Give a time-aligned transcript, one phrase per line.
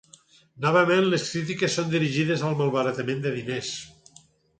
[0.63, 3.71] Novament, les crítiques són dirigides al malbaratament de diners.